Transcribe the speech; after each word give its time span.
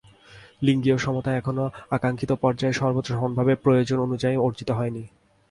লিঙ্গীয় 0.61 0.97
সমতা 0.97 1.31
এখনো 1.35 1.63
আকাঙ্ক্ষিত 1.91 2.31
পর্যায়ে 2.41 2.73
সর্বত্র 2.73 3.11
সমানভাবে 3.13 3.53
প্রয়োজন 3.55 3.97
অনুযায়ী 3.99 4.35
অর্জিত 4.37 4.69
হয়নি। 4.71 5.03